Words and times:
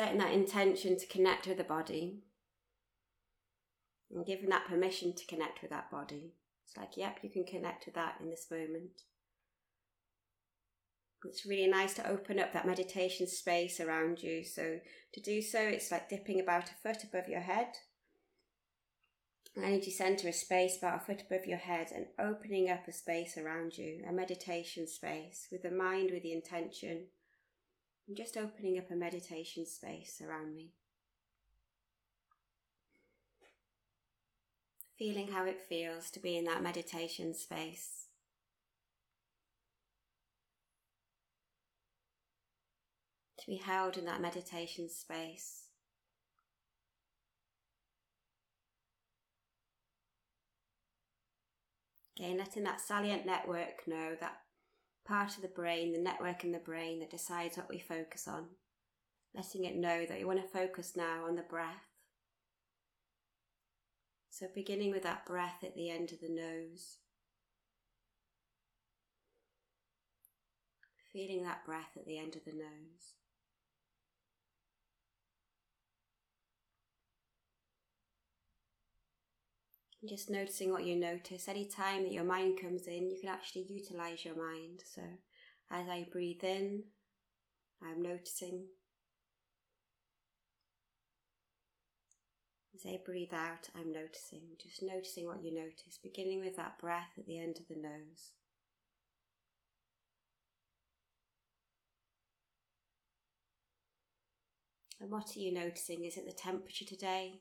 setting 0.00 0.18
that 0.18 0.32
intention 0.32 0.98
to 0.98 1.06
connect 1.06 1.46
with 1.46 1.58
the 1.58 1.64
body 1.64 2.20
and 4.10 4.24
giving 4.24 4.48
that 4.48 4.66
permission 4.66 5.14
to 5.14 5.26
connect 5.26 5.60
with 5.60 5.70
that 5.70 5.90
body. 5.90 6.32
It's 6.66 6.74
like, 6.74 6.96
yep, 6.96 7.18
you 7.22 7.28
can 7.28 7.44
connect 7.44 7.84
with 7.84 7.96
that 7.96 8.14
in 8.18 8.30
this 8.30 8.46
moment. 8.50 9.02
It's 11.24 11.44
really 11.44 11.70
nice 11.70 11.92
to 11.94 12.08
open 12.08 12.38
up 12.38 12.54
that 12.54 12.66
meditation 12.66 13.26
space 13.26 13.78
around 13.78 14.22
you. 14.22 14.42
So, 14.42 14.78
to 15.12 15.20
do 15.20 15.42
so, 15.42 15.60
it's 15.60 15.90
like 15.90 16.08
dipping 16.08 16.40
about 16.40 16.70
a 16.70 16.88
foot 16.88 17.04
above 17.04 17.28
your 17.28 17.40
head. 17.40 17.68
Energy 19.54 19.90
center 19.90 20.28
a 20.28 20.32
space 20.32 20.78
about 20.78 21.02
a 21.02 21.04
foot 21.04 21.24
above 21.28 21.44
your 21.44 21.58
head 21.58 21.88
and 21.94 22.06
opening 22.18 22.70
up 22.70 22.88
a 22.88 22.92
space 22.92 23.36
around 23.36 23.76
you, 23.76 24.02
a 24.08 24.12
meditation 24.12 24.86
space 24.86 25.48
with 25.52 25.62
the 25.62 25.70
mind, 25.70 26.08
with 26.10 26.22
the 26.22 26.32
intention. 26.32 27.08
I'm 28.08 28.16
just 28.16 28.36
opening 28.36 28.78
up 28.78 28.90
a 28.90 28.96
meditation 28.96 29.66
space 29.66 30.20
around 30.26 30.54
me. 30.54 30.72
Feeling 34.98 35.28
how 35.28 35.44
it 35.44 35.60
feels 35.60 36.10
to 36.10 36.20
be 36.20 36.36
in 36.36 36.44
that 36.44 36.62
meditation 36.62 37.34
space. 37.34 38.00
to 43.40 43.46
be 43.46 43.56
held 43.56 43.96
in 43.96 44.04
that 44.04 44.20
meditation 44.20 44.88
space. 44.88 45.64
Again, 52.18 52.36
letting 52.36 52.64
that 52.64 52.80
salience 52.80 53.24
network 53.24 53.86
know 53.86 54.14
that 54.20 54.40
part 55.10 55.34
of 55.34 55.42
the 55.42 55.48
brain, 55.48 55.92
the 55.92 55.98
network 55.98 56.44
in 56.44 56.52
the 56.52 56.58
brain 56.58 57.00
that 57.00 57.10
decides 57.10 57.56
what 57.56 57.68
we 57.68 57.80
focus 57.80 58.28
on, 58.28 58.44
letting 59.34 59.64
it 59.64 59.74
know 59.74 60.06
that 60.06 60.20
you 60.20 60.26
want 60.26 60.40
to 60.40 60.58
focus 60.58 60.92
now 60.96 61.26
on 61.26 61.34
the 61.34 61.42
breath. 61.42 61.88
So, 64.30 64.46
beginning 64.54 64.92
with 64.92 65.02
that 65.02 65.26
breath 65.26 65.64
at 65.64 65.74
the 65.74 65.90
end 65.90 66.12
of 66.12 66.20
the 66.20 66.28
nose. 66.28 66.98
Feeling 71.12 71.42
that 71.42 71.64
breath 71.66 71.96
at 71.96 72.06
the 72.06 72.16
end 72.16 72.36
of 72.36 72.44
the 72.44 72.52
nose. 72.52 73.19
Just 80.08 80.30
noticing 80.30 80.72
what 80.72 80.84
you 80.84 80.96
notice. 80.96 81.46
Any 81.46 81.66
time 81.66 82.04
that 82.04 82.12
your 82.12 82.24
mind 82.24 82.58
comes 82.60 82.86
in, 82.86 83.10
you 83.10 83.18
can 83.20 83.28
actually 83.28 83.66
utilize 83.68 84.24
your 84.24 84.36
mind. 84.36 84.82
So 84.94 85.02
as 85.70 85.88
I 85.88 86.06
breathe 86.10 86.42
in, 86.42 86.84
I'm 87.82 88.02
noticing. 88.02 88.64
As 92.74 92.86
I 92.86 92.98
breathe 93.04 93.34
out, 93.34 93.68
I'm 93.74 93.92
noticing. 93.92 94.40
Just 94.62 94.82
noticing 94.82 95.26
what 95.26 95.44
you 95.44 95.54
notice, 95.54 95.98
beginning 96.02 96.40
with 96.40 96.56
that 96.56 96.78
breath 96.78 97.10
at 97.18 97.26
the 97.26 97.38
end 97.38 97.58
of 97.58 97.68
the 97.68 97.80
nose. 97.80 98.32
And 104.98 105.10
what 105.10 105.36
are 105.36 105.40
you 105.40 105.52
noticing? 105.52 106.04
Is 106.04 106.16
it 106.16 106.26
the 106.26 106.32
temperature 106.32 106.84
today? 106.84 107.40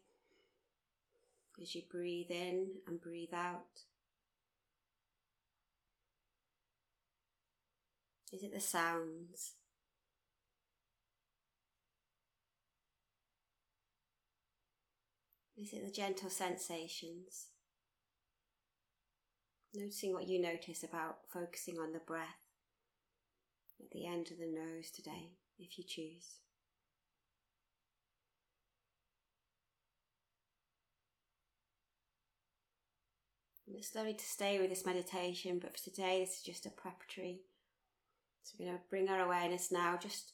As 1.61 1.75
you 1.75 1.81
breathe 1.89 2.31
in 2.31 2.67
and 2.87 3.01
breathe 3.01 3.33
out? 3.33 3.83
Is 8.31 8.43
it 8.43 8.53
the 8.53 8.59
sounds? 8.59 9.53
Is 15.57 15.73
it 15.73 15.85
the 15.85 15.91
gentle 15.91 16.29
sensations? 16.29 17.47
Noticing 19.73 20.13
what 20.13 20.27
you 20.27 20.41
notice 20.41 20.83
about 20.83 21.17
focusing 21.33 21.77
on 21.77 21.91
the 21.91 21.99
breath 21.99 22.47
at 23.79 23.91
the 23.91 24.05
end 24.07 24.31
of 24.31 24.37
the 24.37 24.47
nose 24.47 24.89
today, 24.89 25.31
if 25.57 25.77
you 25.77 25.83
choose. 25.87 26.39
And 33.69 33.85
slowly 33.85 34.15
to 34.15 34.25
stay 34.25 34.59
with 34.59 34.69
this 34.69 34.85
meditation, 34.85 35.59
but 35.59 35.77
for 35.77 35.83
today, 35.83 36.21
this 36.21 36.37
is 36.37 36.41
just 36.41 36.65
a 36.65 36.69
preparatory. 36.69 37.41
So 38.43 38.55
we're 38.59 38.65
going 38.65 38.77
to 38.77 38.83
bring 38.89 39.09
our 39.09 39.21
awareness 39.21 39.71
now 39.71 39.95
just 39.95 40.33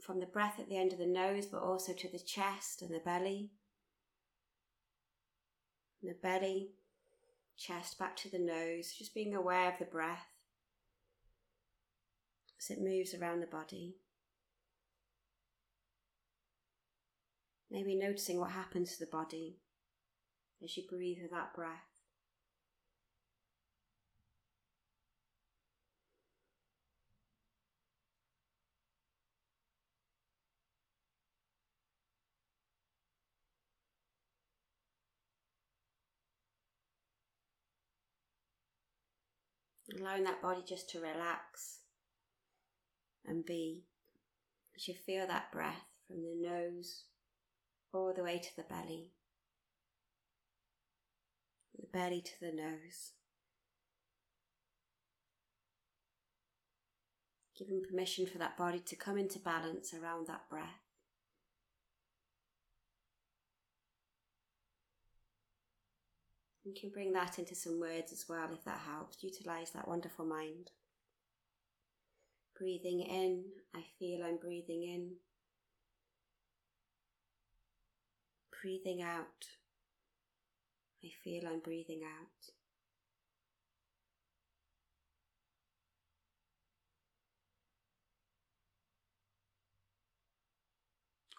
from 0.00 0.20
the 0.20 0.26
breath 0.26 0.58
at 0.58 0.68
the 0.68 0.78
end 0.78 0.92
of 0.92 0.98
the 0.98 1.06
nose, 1.06 1.44
but 1.44 1.62
also 1.62 1.92
to 1.92 2.08
the 2.08 2.18
chest 2.18 2.80
and 2.80 2.94
the 2.94 3.00
belly. 3.00 3.50
And 6.00 6.10
the 6.10 6.16
belly, 6.22 6.70
chest 7.58 7.98
back 7.98 8.16
to 8.16 8.30
the 8.30 8.38
nose, 8.38 8.94
just 8.96 9.14
being 9.14 9.34
aware 9.34 9.70
of 9.70 9.78
the 9.78 9.84
breath 9.84 10.28
as 12.58 12.70
it 12.70 12.82
moves 12.82 13.12
around 13.12 13.40
the 13.40 13.46
body. 13.46 13.96
Maybe 17.70 17.94
noticing 17.94 18.40
what 18.40 18.52
happens 18.52 18.94
to 18.94 19.00
the 19.00 19.10
body 19.10 19.58
as 20.64 20.74
you 20.76 20.84
breathe 20.88 21.18
with 21.20 21.30
that 21.32 21.54
breath. 21.54 21.89
Allowing 40.00 40.24
that 40.24 40.42
body 40.42 40.62
just 40.66 40.88
to 40.90 41.00
relax 41.00 41.80
and 43.26 43.44
be 43.44 43.84
as 44.76 44.88
you 44.88 44.94
feel 44.94 45.26
that 45.26 45.52
breath 45.52 45.84
from 46.06 46.22
the 46.22 46.48
nose 46.48 47.04
all 47.92 48.12
the 48.14 48.22
way 48.22 48.38
to 48.38 48.56
the 48.56 48.62
belly, 48.62 49.10
the 51.78 51.86
belly 51.92 52.20
to 52.20 52.32
the 52.40 52.52
nose. 52.52 53.12
Giving 57.58 57.82
permission 57.82 58.26
for 58.26 58.38
that 58.38 58.56
body 58.56 58.78
to 58.78 58.96
come 58.96 59.18
into 59.18 59.38
balance 59.38 59.92
around 59.92 60.26
that 60.28 60.48
breath. 60.48 60.79
You 66.70 66.80
can 66.80 66.90
bring 66.90 67.12
that 67.14 67.40
into 67.40 67.56
some 67.56 67.80
words 67.80 68.12
as 68.12 68.26
well 68.28 68.48
if 68.52 68.64
that 68.64 68.78
helps. 68.86 69.24
Utilize 69.24 69.72
that 69.72 69.88
wonderful 69.88 70.24
mind. 70.24 70.70
Breathing 72.56 73.00
in, 73.00 73.42
I 73.74 73.82
feel 73.98 74.22
I'm 74.22 74.36
breathing 74.36 74.84
in. 74.84 75.14
Breathing 78.62 79.02
out, 79.02 79.46
I 81.04 81.08
feel 81.24 81.48
I'm 81.48 81.58
breathing 81.58 82.02
out. 82.04 82.52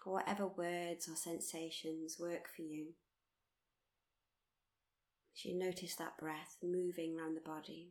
Whatever 0.04 0.46
words 0.46 1.08
or 1.08 1.16
sensations 1.16 2.18
work 2.20 2.50
for 2.54 2.60
you. 2.60 2.88
As 5.42 5.50
you 5.50 5.58
notice 5.58 5.96
that 5.96 6.18
breath 6.18 6.56
moving 6.62 7.18
around 7.18 7.34
the 7.34 7.40
body. 7.40 7.88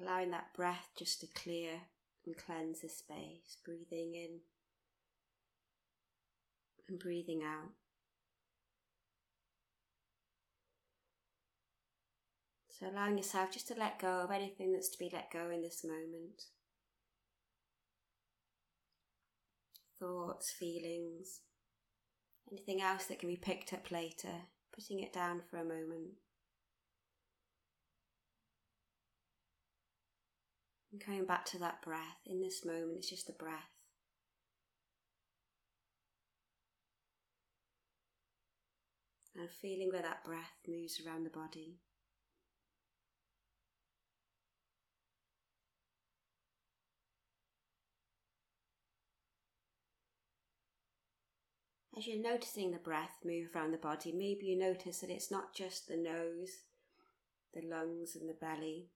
Allowing 0.00 0.30
that 0.32 0.52
breath 0.54 0.88
just 0.98 1.20
to 1.20 1.26
clear 1.26 1.82
and 2.26 2.36
cleanse 2.36 2.80
the 2.80 2.88
space, 2.88 3.56
breathing 3.64 4.14
in 4.14 4.40
and 6.88 6.98
breathing 6.98 7.42
out. 7.42 7.70
So 12.68 12.88
allowing 12.88 13.16
yourself 13.16 13.52
just 13.52 13.68
to 13.68 13.74
let 13.74 13.98
go 13.98 14.20
of 14.20 14.30
anything 14.30 14.72
that's 14.72 14.88
to 14.90 14.98
be 14.98 15.10
let 15.12 15.30
go 15.30 15.50
in 15.50 15.62
this 15.62 15.84
moment. 15.84 16.44
Thoughts, 20.02 20.50
feelings, 20.50 21.42
anything 22.50 22.82
else 22.82 23.06
that 23.06 23.20
can 23.20 23.28
be 23.28 23.36
picked 23.36 23.72
up 23.72 23.90
later, 23.90 24.34
putting 24.74 25.00
it 25.00 25.12
down 25.12 25.42
for 25.48 25.58
a 25.58 25.64
moment. 25.64 26.18
And 30.90 31.00
coming 31.00 31.24
back 31.24 31.44
to 31.46 31.58
that 31.60 31.82
breath. 31.82 32.18
In 32.26 32.42
this 32.42 32.64
moment, 32.64 32.98
it's 32.98 33.08
just 33.08 33.26
the 33.26 33.32
breath. 33.32 33.70
And 39.34 39.48
feeling 39.48 39.88
where 39.90 40.02
that 40.02 40.24
breath 40.24 40.58
moves 40.68 41.00
around 41.06 41.24
the 41.24 41.30
body. 41.30 41.78
As 51.96 52.06
you're 52.06 52.22
noticing 52.22 52.70
the 52.70 52.78
breath 52.78 53.18
move 53.24 53.48
around 53.54 53.72
the 53.72 53.78
body, 53.78 54.12
maybe 54.12 54.46
you 54.46 54.58
notice 54.58 55.00
that 55.00 55.10
it's 55.10 55.30
not 55.30 55.54
just 55.54 55.88
the 55.88 55.96
nose, 55.96 56.62
the 57.54 57.62
lungs, 57.62 58.16
and 58.16 58.28
the 58.28 58.34
belly 58.34 58.88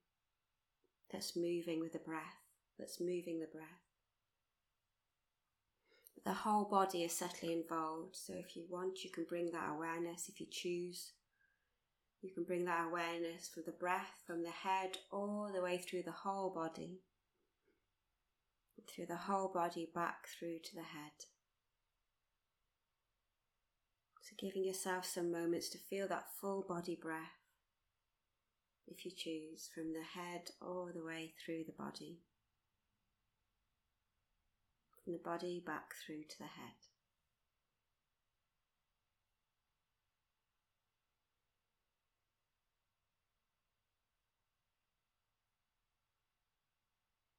that's 1.12 1.37
moving 1.37 1.81
with 1.81 1.93
the 1.93 1.98
breath, 1.98 2.40
that's 2.78 3.00
moving 3.00 3.40
the 3.40 3.46
breath. 3.52 3.66
But 6.14 6.25
the 6.25 6.38
whole 6.38 6.64
body 6.64 7.04
is 7.04 7.12
subtly 7.12 7.52
involved, 7.52 8.16
so 8.16 8.32
if 8.34 8.56
you 8.56 8.64
want, 8.70 9.04
you 9.04 9.10
can 9.10 9.25
bring 9.25 9.50
that 9.52 9.70
awareness, 9.70 10.28
if 10.28 10.40
you 10.40 10.46
choose. 10.50 11.12
You 12.22 12.31
can 12.32 12.44
bring 12.44 12.64
that 12.64 12.87
awareness 12.88 13.48
from 13.48 13.64
the 13.66 13.72
breath 13.72 14.22
from 14.26 14.43
the 14.43 14.50
head 14.50 14.96
all 15.12 15.50
the 15.54 15.62
way 15.62 15.76
through 15.76 16.02
the 16.02 16.10
whole 16.10 16.50
body, 16.50 17.02
through 18.88 19.06
the 19.06 19.16
whole 19.16 19.48
body 19.48 19.87
back 19.94 20.26
through 20.26 20.60
to 20.64 20.75
the 20.75 20.82
head. 20.82 21.12
So, 24.26 24.34
giving 24.37 24.64
yourself 24.64 25.05
some 25.05 25.31
moments 25.31 25.69
to 25.69 25.78
feel 25.78 26.08
that 26.08 26.32
full 26.40 26.64
body 26.69 26.99
breath, 27.00 27.38
if 28.88 29.05
you 29.05 29.12
choose, 29.12 29.70
from 29.73 29.93
the 29.93 30.02
head 30.02 30.50
all 30.61 30.90
the 30.93 31.05
way 31.05 31.34
through 31.44 31.62
the 31.64 31.81
body. 31.81 32.19
From 35.05 35.12
the 35.12 35.20
body 35.20 35.62
back 35.64 35.94
through 36.05 36.25
to 36.25 36.38
the 36.38 36.44
head. 36.44 36.75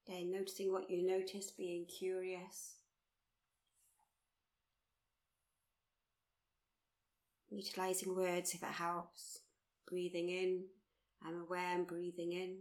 Again, 0.07 0.31
noticing 0.31 0.71
what 0.71 0.89
you 0.89 1.05
notice, 1.05 1.51
being 1.51 1.85
curious. 1.85 2.76
Utilizing 7.49 8.15
words 8.15 8.53
if 8.53 8.63
it 8.63 8.69
helps. 8.69 9.39
Breathing 9.89 10.29
in, 10.29 10.63
I'm 11.25 11.41
aware 11.41 11.67
I'm 11.67 11.85
breathing 11.85 12.33
in. 12.33 12.57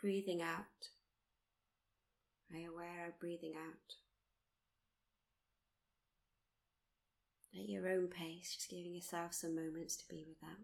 Breathing 0.00 0.42
out. 0.42 0.88
I'm 2.52 2.68
aware 2.68 3.06
I'm 3.06 3.12
breathing 3.18 3.54
out. 3.56 3.94
At 7.58 7.68
your 7.68 7.88
own 7.88 8.08
pace, 8.08 8.54
just 8.54 8.70
giving 8.70 8.94
yourself 8.94 9.34
some 9.34 9.54
moments 9.54 9.96
to 9.96 10.08
be 10.08 10.24
with 10.26 10.40
that. 10.40 10.58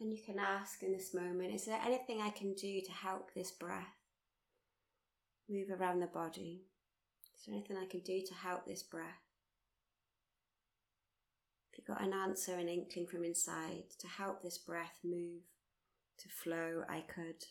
And 0.00 0.12
you 0.12 0.18
can 0.22 0.38
ask 0.38 0.82
in 0.82 0.92
this 0.92 1.14
moment 1.14 1.54
is 1.54 1.64
there 1.64 1.80
anything 1.84 2.20
I 2.20 2.30
can 2.30 2.52
do 2.54 2.80
to 2.82 2.92
help 2.92 3.32
this 3.32 3.50
breath 3.50 3.96
move 5.48 5.70
around 5.70 6.00
the 6.00 6.06
body? 6.06 6.64
Is 7.34 7.46
there 7.46 7.54
anything 7.54 7.78
I 7.78 7.86
can 7.86 8.00
do 8.00 8.20
to 8.26 8.34
help 8.34 8.66
this 8.66 8.82
breath? 8.82 9.24
If 11.72 11.78
you've 11.78 11.96
got 11.96 12.04
an 12.04 12.12
answer, 12.12 12.54
an 12.54 12.68
inkling 12.68 13.06
from 13.06 13.24
inside 13.24 13.84
to 13.98 14.06
help 14.06 14.42
this 14.42 14.58
breath 14.58 14.98
move, 15.02 15.42
to 16.18 16.28
flow, 16.28 16.82
I 16.88 17.00
could. 17.00 17.44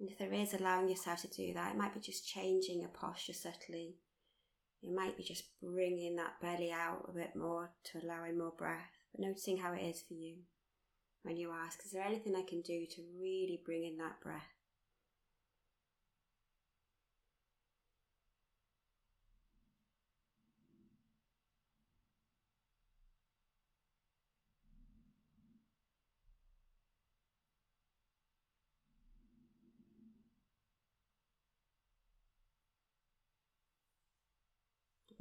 And 0.00 0.10
if 0.10 0.18
there 0.18 0.32
is 0.32 0.52
allowing 0.52 0.88
yourself 0.88 1.20
to 1.22 1.28
do 1.28 1.52
that, 1.54 1.72
it 1.72 1.78
might 1.78 1.94
be 1.94 2.00
just 2.00 2.26
changing 2.26 2.84
a 2.84 2.88
posture 2.88 3.32
subtly 3.32 3.94
you 4.82 4.94
might 4.94 5.16
be 5.16 5.22
just 5.22 5.44
bringing 5.62 6.16
that 6.16 6.40
belly 6.40 6.72
out 6.72 7.06
a 7.08 7.12
bit 7.12 7.34
more 7.36 7.70
to 7.84 7.98
allow 8.04 8.24
in 8.24 8.38
more 8.38 8.52
breath, 8.56 8.90
but 9.12 9.24
noticing 9.24 9.56
how 9.56 9.72
it 9.72 9.82
is 9.82 10.02
for 10.02 10.14
you 10.14 10.36
when 11.22 11.36
you 11.36 11.52
ask, 11.52 11.84
is 11.84 11.92
there 11.92 12.02
anything 12.02 12.34
I 12.34 12.42
can 12.42 12.62
do 12.62 12.84
to 12.86 13.02
really 13.20 13.60
bring 13.64 13.84
in 13.84 13.96
that 13.98 14.20
breath? 14.20 14.61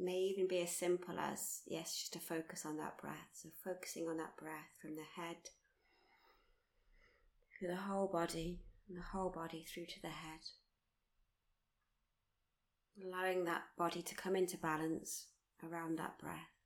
May 0.02 0.18
even 0.18 0.48
be 0.48 0.60
as 0.62 0.72
simple 0.72 1.20
as, 1.20 1.62
yes, 1.66 1.96
just 1.98 2.14
to 2.14 2.20
focus 2.20 2.66
on 2.66 2.78
that 2.78 2.98
breath. 2.98 3.30
So, 3.34 3.50
focusing 3.64 4.08
on 4.08 4.18
that 4.18 4.36
breath 4.38 4.72
from 4.82 4.96
the 4.96 5.22
head 5.22 5.38
through 7.58 7.70
the 7.70 7.76
whole 7.76 8.08
body 8.08 8.60
and 8.88 8.98
the 8.98 9.04
whole 9.14 9.30
body 9.30 9.66
through 9.72 9.86
to 9.86 10.02
the 10.02 10.10
head. 10.10 10.40
Allowing 13.06 13.46
that 13.46 13.64
body 13.78 14.02
to 14.02 14.16
come 14.16 14.36
into 14.36 14.58
balance 14.58 15.28
around 15.64 15.98
that 15.98 16.20
breath. 16.20 16.61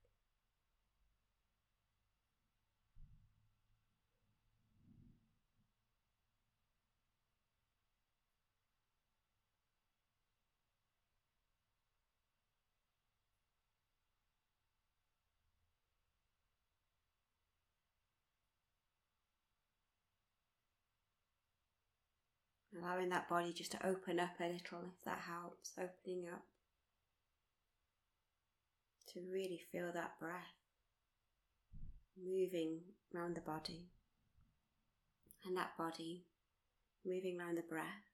Allowing 22.85 23.09
that 23.09 23.29
body 23.29 23.51
just 23.53 23.71
to 23.71 23.87
open 23.87 24.19
up 24.19 24.39
a 24.39 24.43
little 24.43 24.83
if 24.87 25.03
that 25.05 25.19
helps, 25.27 25.71
opening 25.77 26.25
up 26.31 26.43
to 29.13 29.19
really 29.31 29.61
feel 29.71 29.91
that 29.93 30.19
breath 30.19 30.55
moving 32.23 32.79
around 33.13 33.35
the 33.35 33.41
body 33.41 33.89
and 35.45 35.57
that 35.57 35.77
body 35.77 36.25
moving 37.05 37.39
around 37.39 37.57
the 37.57 37.61
breath. 37.61 38.04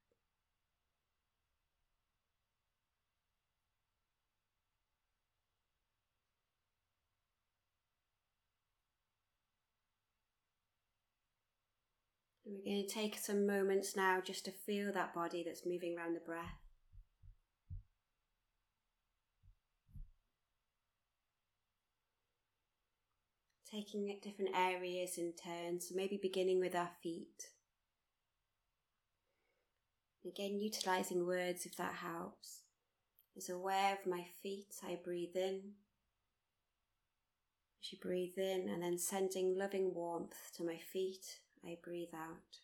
We're 12.52 12.66
going 12.66 12.86
to 12.86 12.94
take 12.94 13.18
some 13.18 13.48
moments 13.48 13.96
now 13.96 14.20
just 14.20 14.44
to 14.46 14.52
feel 14.52 14.92
that 14.92 15.14
body 15.14 15.44
that's 15.46 15.66
moving 15.66 15.98
around 15.98 16.16
the 16.16 16.20
breath. 16.20 16.60
Taking 23.72 24.20
different 24.22 24.52
areas 24.54 25.18
in 25.18 25.32
turn, 25.32 25.80
so 25.80 25.96
maybe 25.96 26.20
beginning 26.22 26.60
with 26.60 26.76
our 26.76 26.90
feet. 27.02 27.48
Again, 30.26 30.60
utilizing 30.60 31.26
words 31.26 31.66
if 31.66 31.78
that 31.78 31.94
helps. 31.94 32.64
As 33.38 33.50
aware 33.50 33.94
of 33.94 34.12
my 34.12 34.26
feet, 34.44 34.76
I 34.84 35.00
breathe 35.02 35.36
in. 35.36 35.62
As 37.82 37.94
you 37.94 37.98
breathe 38.02 38.38
in, 38.38 38.68
and 38.68 38.84
then 38.84 38.98
sending 38.98 39.58
loving 39.58 39.94
warmth 39.94 40.52
to 40.58 40.66
my 40.66 40.78
feet 40.78 41.26
I 41.66 41.78
breathe 41.84 42.14
out. 42.16 42.58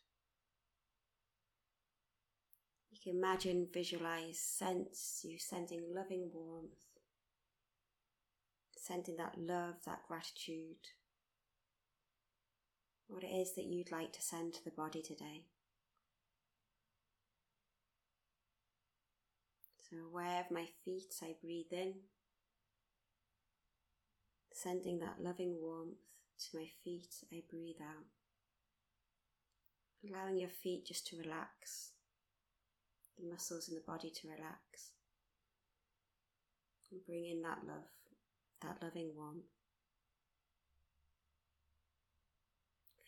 You 2.91 2.97
can 3.03 3.17
imagine, 3.19 3.67
visualize, 3.71 4.39
sense 4.39 5.21
you 5.23 5.37
sending 5.37 5.93
loving 5.93 6.31
warmth, 6.33 6.71
sending 8.75 9.17
that 9.17 9.35
love, 9.37 9.75
that 9.85 10.07
gratitude, 10.07 10.77
what 13.07 13.23
it 13.23 13.27
is 13.27 13.53
that 13.53 13.65
you'd 13.65 13.91
like 13.91 14.13
to 14.13 14.21
send 14.21 14.53
to 14.53 14.63
the 14.63 14.71
body 14.71 15.01
today. 15.01 15.43
So, 19.89 19.97
aware 20.09 20.41
of 20.41 20.51
my 20.51 20.65
feet, 20.83 21.13
I 21.21 21.35
breathe 21.41 21.71
in, 21.71 21.93
sending 24.51 24.99
that 24.99 25.21
loving 25.21 25.55
warmth 25.61 25.99
to 26.39 26.57
my 26.57 26.67
feet, 26.83 27.13
I 27.31 27.43
breathe 27.49 27.79
out 27.81 28.16
allowing 30.05 30.39
your 30.39 30.49
feet 30.49 30.85
just 30.85 31.07
to 31.07 31.17
relax, 31.17 31.91
the 33.17 33.29
muscles 33.29 33.69
in 33.69 33.75
the 33.75 33.81
body 33.81 34.09
to 34.09 34.27
relax. 34.27 34.91
And 36.91 37.05
bring 37.05 37.25
in 37.25 37.41
that 37.41 37.59
love, 37.67 37.89
that 38.61 38.77
loving 38.81 39.11
warmth. 39.15 39.43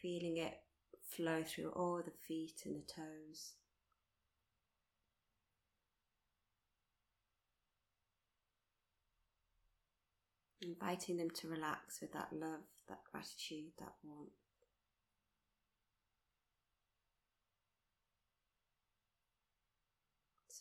Feeling 0.02 0.38
it 0.38 0.60
flow 1.16 1.44
through 1.44 1.70
all 1.70 2.02
the 2.04 2.12
feet 2.28 2.62
and 2.66 2.76
the 2.76 2.94
toes. 2.94 3.54
Inviting 10.62 11.18
them 11.18 11.30
to 11.36 11.48
relax 11.48 12.02
with 12.02 12.12
that 12.12 12.30
love, 12.34 12.60
that 12.90 13.00
gratitude, 13.12 13.72
that 13.80 13.94
warmth. 14.04 14.39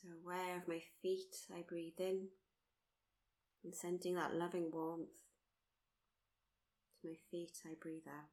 So, 0.01 0.11
aware 0.23 0.57
of 0.57 0.69
my 0.69 0.81
feet, 1.03 1.35
I 1.53 1.63
breathe 1.69 1.99
in 1.99 2.29
and 3.65 3.75
sending 3.75 4.15
that 4.15 4.33
loving 4.33 4.71
warmth 4.71 5.09
to 7.01 7.09
my 7.09 7.17
feet, 7.33 7.59
I 7.65 7.75
breathe 7.81 8.07
out. 8.07 8.29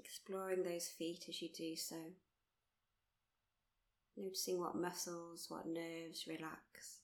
Exploring 0.00 0.64
those 0.64 0.88
feet 0.88 1.26
as 1.28 1.40
you 1.40 1.48
do 1.56 1.76
so. 1.76 1.96
Noticing 4.16 4.58
what 4.58 4.74
muscles, 4.74 5.46
what 5.48 5.66
nerves 5.66 6.26
relax 6.26 6.98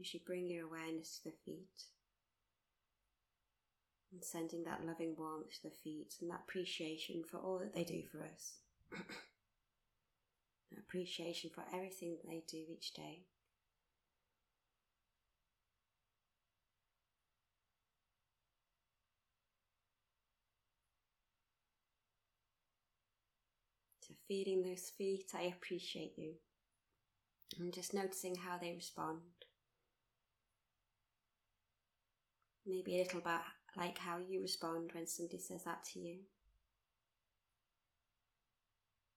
as 0.00 0.14
you 0.14 0.20
bring 0.24 0.48
your 0.48 0.66
awareness 0.66 1.18
to 1.18 1.30
the 1.30 1.36
feet 1.44 1.84
and 4.12 4.24
sending 4.24 4.64
that 4.64 4.84
loving 4.84 5.14
warmth 5.16 5.54
to 5.54 5.62
the 5.64 5.70
feet 5.70 6.14
and 6.20 6.30
that 6.30 6.42
appreciation 6.48 7.22
for 7.28 7.38
all 7.38 7.58
that 7.58 7.74
they 7.74 7.84
do 7.84 8.02
for 8.10 8.22
us. 8.22 8.58
appreciation 10.78 11.50
for 11.54 11.64
everything 11.74 12.16
they 12.24 12.42
do 12.48 12.64
each 12.68 12.94
day. 12.94 13.24
So, 24.00 24.14
feeling 24.26 24.62
those 24.62 24.90
feet, 24.96 25.30
I 25.34 25.42
appreciate 25.42 26.14
you. 26.16 26.34
And 27.58 27.72
just 27.72 27.94
noticing 27.94 28.36
how 28.36 28.58
they 28.58 28.72
respond. 28.74 29.20
Maybe 32.66 32.96
a 32.96 33.04
little 33.04 33.20
bit 33.20 33.40
like 33.76 33.98
how 33.98 34.18
you 34.18 34.42
respond 34.42 34.90
when 34.92 35.06
somebody 35.06 35.38
says 35.38 35.64
that 35.64 35.84
to 35.92 36.00
you. 36.00 36.18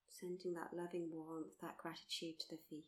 Sending 0.09 0.53
that 0.53 0.73
loving 0.73 1.09
warmth, 1.11 1.59
that 1.61 1.77
gratitude 1.77 2.39
to 2.39 2.45
the 2.51 2.59
feet. 2.69 2.85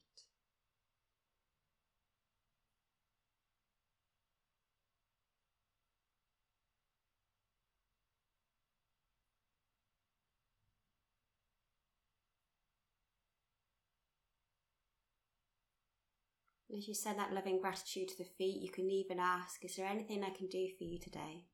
As 16.75 16.89
you 16.89 16.93
send 16.93 17.19
that 17.19 17.33
loving 17.33 17.61
gratitude 17.61 18.09
to 18.09 18.17
the 18.17 18.25
feet, 18.37 18.61
you 18.61 18.69
can 18.69 18.89
even 18.89 19.17
ask, 19.17 19.63
Is 19.63 19.77
there 19.77 19.85
anything 19.85 20.23
I 20.23 20.29
can 20.29 20.47
do 20.47 20.67
for 20.77 20.83
you 20.83 20.99
today? 20.99 21.45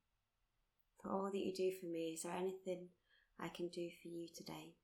For 1.02 1.10
all 1.10 1.30
that 1.32 1.38
you 1.38 1.54
do 1.54 1.72
for 1.80 1.88
me, 1.88 2.12
is 2.14 2.24
there 2.24 2.34
anything 2.38 2.90
I 3.40 3.48
can 3.48 3.70
do 3.70 3.90
for 4.02 4.08
you 4.08 4.28
today? 4.36 4.76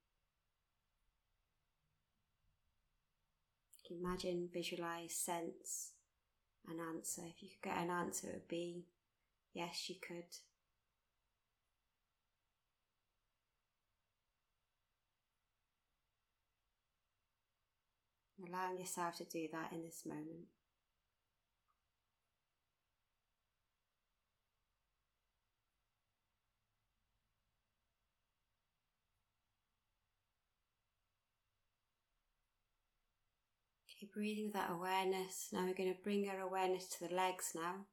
Imagine, 3.89 4.50
visualize, 4.51 5.13
sense 5.13 5.91
an 6.69 6.79
answer. 6.79 7.21
If 7.25 7.41
you 7.41 7.50
could 7.50 7.69
get 7.69 7.81
an 7.81 7.89
answer, 7.89 8.27
it 8.27 8.33
would 8.33 8.47
be 8.47 8.86
yes, 9.53 9.89
you 9.89 9.95
could. 10.05 10.25
Allowing 18.47 18.79
yourself 18.79 19.15
to 19.17 19.25
do 19.25 19.47
that 19.51 19.71
in 19.74 19.83
this 19.83 20.03
moment. 20.05 20.47
Breathing 34.17 34.45
with 34.45 34.55
that 34.55 34.71
awareness. 34.71 35.50
Now 35.53 35.59
we're 35.59 35.75
going 35.75 35.93
to 35.93 36.03
bring 36.03 36.27
our 36.27 36.39
awareness 36.39 36.88
to 36.88 37.07
the 37.07 37.13
legs 37.13 37.51
now. 37.53 37.86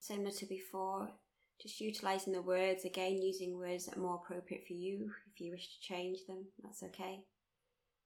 Similar 0.00 0.32
to 0.32 0.44
before, 0.44 1.08
just 1.60 1.80
utilizing 1.80 2.34
the 2.34 2.42
words 2.42 2.84
again, 2.84 3.22
using 3.22 3.56
words 3.56 3.86
that 3.86 3.96
are 3.96 4.02
more 4.02 4.20
appropriate 4.22 4.64
for 4.66 4.74
you. 4.74 5.10
If 5.32 5.40
you 5.40 5.52
wish 5.52 5.66
to 5.66 5.80
change 5.80 6.18
them, 6.28 6.44
that's 6.62 6.82
okay. 6.82 7.24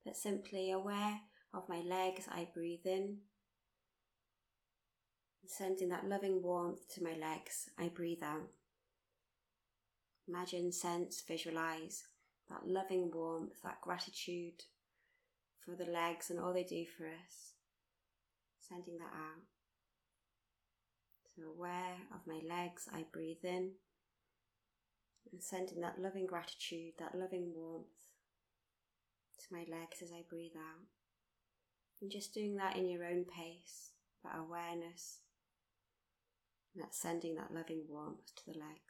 But 0.05 0.17
simply 0.17 0.71
aware 0.71 1.19
of 1.53 1.69
my 1.69 1.81
legs, 1.81 2.27
I 2.31 2.47
breathe 2.55 2.87
in. 2.87 3.17
Sending 5.45 5.89
that 5.89 6.09
loving 6.09 6.41
warmth 6.41 6.89
to 6.95 7.03
my 7.03 7.17
legs, 7.21 7.69
I 7.77 7.89
breathe 7.89 8.23
out. 8.23 8.49
Imagine, 10.29 10.71
sense, 10.71 11.21
visualize 11.27 12.05
that 12.49 12.65
loving 12.65 13.11
warmth, 13.13 13.61
that 13.65 13.81
gratitude 13.83 14.63
for 15.71 15.85
the 15.85 15.91
legs 15.91 16.31
and 16.31 16.39
all 16.39 16.53
they 16.53 16.65
do 16.65 16.85
for 16.97 17.07
us. 17.07 17.55
Sending 18.61 18.99
that 18.99 19.15
out. 19.15 19.47
So, 21.35 21.43
aware 21.49 21.97
of 22.15 22.27
my 22.27 22.41
legs, 22.47 22.89
I 22.93 23.05
breathe 23.13 23.45
in 23.45 23.73
and 25.33 25.43
sending 25.43 25.81
that 25.81 26.01
loving 26.01 26.27
gratitude, 26.27 26.95
that 26.99 27.15
loving 27.15 27.53
warmth 27.55 27.87
to 29.39 29.55
my 29.55 29.61
legs 29.61 30.03
as 30.03 30.13
I 30.13 30.23
breathe 30.29 30.57
out. 30.57 30.87
And 32.01 32.11
just 32.11 32.35
doing 32.35 32.57
that 32.57 32.77
in 32.77 32.89
your 32.89 33.05
own 33.05 33.25
pace, 33.25 33.91
that 34.25 34.39
awareness, 34.39 35.19
and 36.75 36.83
that 36.83 36.95
sending 36.95 37.37
that 37.37 37.55
loving 37.55 37.85
warmth 37.89 38.35
to 38.37 38.43
the 38.47 38.59
legs. 38.59 38.90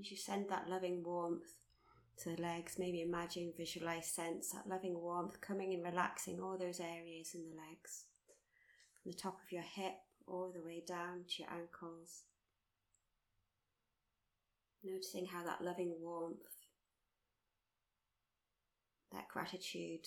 As 0.00 0.10
you 0.10 0.16
send 0.16 0.48
that 0.48 0.66
loving 0.66 1.02
warmth 1.04 1.58
to 2.22 2.30
the 2.30 2.40
legs, 2.40 2.76
maybe 2.78 3.02
imagine, 3.02 3.52
visualize, 3.54 4.06
sense 4.06 4.50
that 4.52 4.66
loving 4.66 4.98
warmth 4.98 5.42
coming 5.42 5.74
and 5.74 5.84
relaxing 5.84 6.40
all 6.40 6.56
those 6.56 6.80
areas 6.80 7.34
in 7.34 7.42
the 7.50 7.56
legs. 7.56 8.04
From 9.02 9.12
the 9.12 9.18
top 9.18 9.34
of 9.44 9.52
your 9.52 9.62
hip 9.62 9.96
all 10.26 10.52
the 10.54 10.64
way 10.64 10.82
down 10.86 11.24
to 11.28 11.42
your 11.42 11.52
ankles. 11.52 12.22
Noticing 14.82 15.26
how 15.26 15.44
that 15.44 15.62
loving 15.62 15.92
warmth, 16.00 16.38
that 19.12 19.28
gratitude 19.28 20.06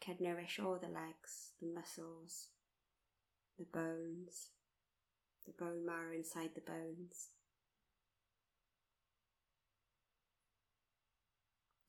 can 0.00 0.16
nourish 0.18 0.58
all 0.58 0.80
the 0.80 0.88
legs, 0.88 1.52
the 1.60 1.68
muscles, 1.68 2.48
the 3.56 3.66
bones, 3.72 4.48
the 5.46 5.52
bone 5.52 5.86
marrow 5.86 6.12
inside 6.12 6.50
the 6.56 6.60
bones. 6.60 7.28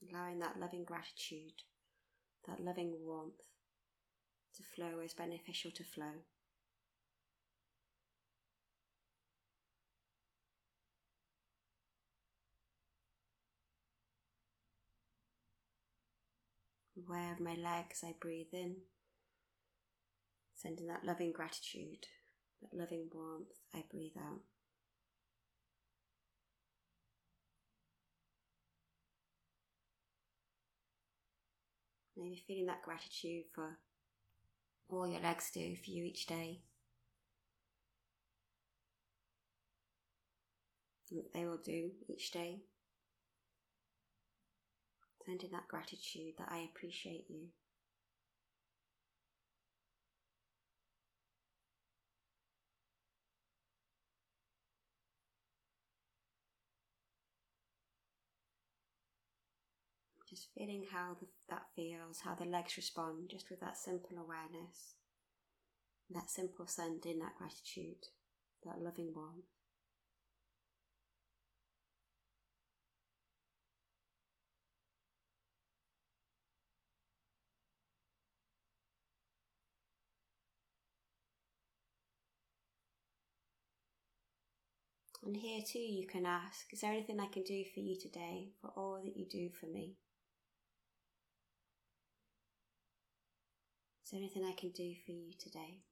Allowing 0.07 0.39
that 0.39 0.59
loving 0.59 0.83
gratitude, 0.83 1.63
that 2.47 2.63
loving 2.63 2.95
warmth 2.99 3.41
to 4.55 4.63
flow 4.63 4.99
as 5.03 5.13
beneficial 5.13 5.71
to 5.71 5.83
flow. 5.83 6.23
Aware 17.07 17.33
of 17.33 17.39
my 17.39 17.55
legs, 17.55 18.03
I 18.05 18.13
breathe 18.19 18.53
in, 18.53 18.75
sending 20.53 20.87
that 20.87 21.05
loving 21.05 21.31
gratitude, 21.31 22.07
that 22.61 22.77
loving 22.77 23.09
warmth, 23.13 23.55
I 23.73 23.83
breathe 23.89 24.17
out. 24.17 24.41
Maybe 32.19 32.43
feeling 32.45 32.65
that 32.65 32.81
gratitude 32.81 33.45
for 33.55 33.77
all 34.89 35.07
your 35.07 35.21
legs 35.21 35.51
do 35.53 35.75
for 35.77 35.89
you 35.89 36.03
each 36.03 36.25
day. 36.25 36.59
What 41.11 41.31
they 41.33 41.45
will 41.45 41.61
do 41.63 41.91
each 42.09 42.31
day. 42.31 42.59
Sending 45.25 45.51
that 45.51 45.69
gratitude 45.69 46.33
that 46.37 46.49
I 46.51 46.67
appreciate 46.69 47.25
you. 47.29 47.47
Just 60.39 60.53
feeling 60.57 60.85
how 60.89 61.17
the, 61.19 61.27
that 61.49 61.63
feels, 61.75 62.21
how 62.23 62.33
the 62.33 62.45
legs 62.45 62.77
respond, 62.77 63.29
just 63.29 63.49
with 63.49 63.59
that 63.59 63.75
simple 63.75 64.17
awareness, 64.17 64.93
that 66.11 66.29
simple 66.29 66.65
sending, 66.65 67.19
that 67.19 67.35
gratitude, 67.37 68.07
that 68.63 68.81
loving 68.81 69.11
warmth. 69.13 69.43
And 85.25 85.35
here 85.35 85.59
too, 85.67 85.79
you 85.79 86.07
can 86.07 86.25
ask 86.25 86.71
Is 86.71 86.79
there 86.79 86.93
anything 86.93 87.19
I 87.19 87.27
can 87.27 87.43
do 87.43 87.65
for 87.73 87.81
you 87.81 87.99
today 87.99 88.53
for 88.61 88.69
all 88.77 89.01
that 89.03 89.17
you 89.17 89.25
do 89.25 89.49
for 89.49 89.65
me? 89.65 89.97
Is 94.09 94.13
there 94.13 94.21
anything 94.21 94.43
I 94.43 94.59
can 94.59 94.71
do 94.71 94.91
for 95.05 95.11
you 95.11 95.33
today? 95.37 95.83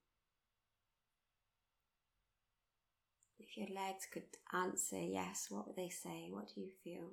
If 3.37 3.55
your 3.55 3.67
legs 3.67 4.07
could 4.11 4.23
answer 4.51 4.99
yes, 4.99 5.45
what 5.51 5.67
would 5.67 5.75
they 5.75 5.89
say? 5.89 6.25
What 6.31 6.47
do 6.47 6.61
you 6.61 6.71
feel? 6.83 7.11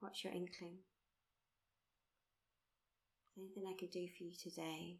What's 0.00 0.24
your 0.24 0.32
inkling? 0.32 0.78
Anything 3.38 3.62
I 3.68 3.78
can 3.78 3.90
do 3.90 4.08
for 4.18 4.24
you 4.24 4.32
today? 4.42 4.96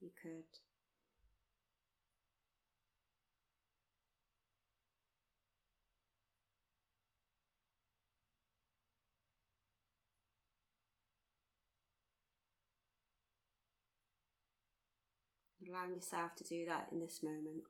You 0.00 0.10
could. 0.22 0.46
Allowing 15.72 15.94
yourself 15.94 16.34
to 16.36 16.44
do 16.44 16.64
that 16.66 16.88
in 16.92 17.00
this 17.00 17.22
moment. 17.22 17.64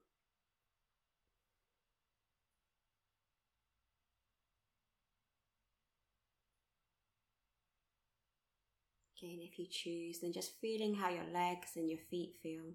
Again, 9.23 9.39
if 9.41 9.59
you 9.59 9.67
choose, 9.71 10.19
then 10.21 10.33
just 10.33 10.59
feeling 10.61 10.97
how 10.97 11.09
your 11.09 11.27
legs 11.33 11.71
and 11.77 11.89
your 11.89 12.01
feet 12.11 12.35
feel. 12.43 12.75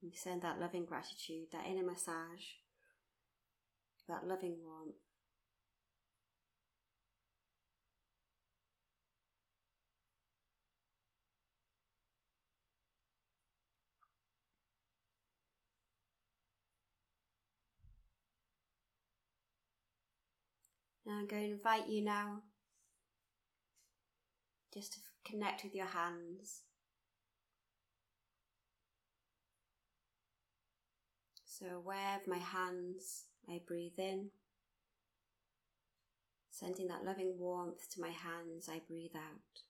You 0.00 0.10
send 0.14 0.42
that 0.42 0.60
loving 0.60 0.84
gratitude, 0.84 1.46
that 1.52 1.66
inner 1.66 1.84
massage, 1.84 2.58
that 4.08 4.26
loving 4.26 4.56
warmth. 4.64 5.11
I'm 21.22 21.28
going 21.28 21.44
to 21.44 21.52
invite 21.52 21.88
you 21.88 22.02
now 22.02 22.42
just 24.74 24.94
to 24.94 24.98
connect 25.24 25.62
with 25.62 25.72
your 25.72 25.86
hands. 25.86 26.62
So, 31.44 31.66
aware 31.76 32.16
of 32.20 32.26
my 32.26 32.38
hands, 32.38 33.26
I 33.48 33.60
breathe 33.64 33.98
in. 33.98 34.30
Sending 36.50 36.88
that 36.88 37.04
loving 37.04 37.34
warmth 37.38 37.88
to 37.90 38.00
my 38.00 38.10
hands, 38.10 38.68
I 38.68 38.80
breathe 38.88 39.14
out. 39.14 39.62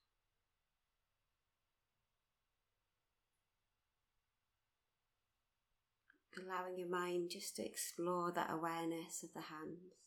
Allowing 6.35 6.79
your 6.79 6.89
mind 6.89 7.29
just 7.29 7.55
to 7.57 7.63
explore 7.63 8.31
that 8.31 8.49
awareness 8.51 9.21
of 9.21 9.35
the 9.35 9.41
hands. 9.41 10.02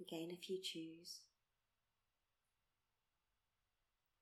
Again, 0.00 0.28
if 0.30 0.48
you 0.48 0.58
choose. 0.62 1.20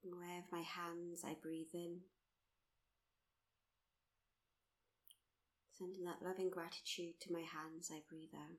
Aware 0.05 0.39
of 0.39 0.53
my 0.53 0.63
hands, 0.63 1.23
I 1.25 1.37
breathe 1.41 1.75
in. 1.75 1.99
Sending 5.77 6.05
that 6.05 6.23
loving 6.25 6.49
gratitude 6.49 7.21
to 7.21 7.33
my 7.33 7.41
hands, 7.41 7.91
I 7.93 8.01
breathe 8.09 8.35
out. 8.35 8.59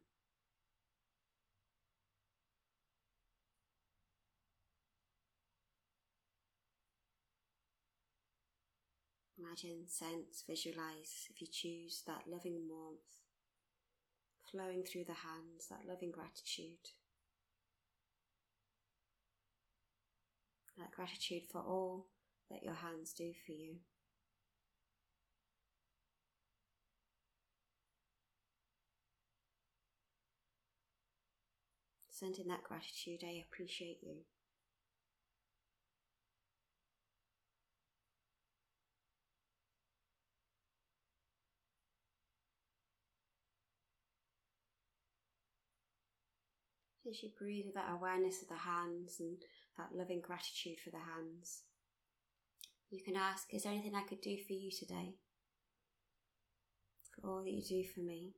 Imagine, 9.40 9.88
sense, 9.88 10.44
visualize, 10.48 11.28
if 11.30 11.42
you 11.42 11.48
choose, 11.48 12.04
that 12.06 12.24
loving 12.28 12.68
warmth 12.70 13.18
flowing 14.52 14.84
through 14.84 15.04
the 15.06 15.14
hands, 15.14 15.68
that 15.70 15.88
loving 15.88 16.12
gratitude. 16.12 16.97
That 20.78 20.92
gratitude 20.92 21.44
for 21.52 21.60
all 21.62 22.08
that 22.50 22.64
your 22.64 22.76
hands 22.76 23.14
do 23.14 23.32
for 23.46 23.52
you. 23.52 23.78
Sending 32.10 32.48
that 32.48 32.64
gratitude, 32.64 33.20
I 33.24 33.44
appreciate 33.48 34.00
you. 34.02 34.16
As 47.08 47.24
you 47.24 47.30
breathe 47.38 47.66
with 47.68 47.76
that 47.76 47.94
awareness 47.94 48.42
of 48.42 48.50
the 48.50 48.56
hands 48.56 49.18
and 49.20 49.38
that 49.78 49.96
loving 49.96 50.22
gratitude 50.22 50.78
for 50.84 50.90
the 50.90 50.98
hands. 50.98 51.64
You 52.90 53.04
can 53.04 53.16
ask, 53.16 53.54
Is 53.54 53.64
there 53.64 53.74
anything 53.74 53.96
I 53.96 54.08
could 54.08 54.22
do 54.22 54.38
for 54.46 54.54
you 54.54 54.72
today? 54.72 55.16
For 57.12 57.28
all 57.28 57.44
that 57.44 57.52
you 57.52 57.62
do 57.62 57.84
for 57.94 58.00
me? 58.00 58.34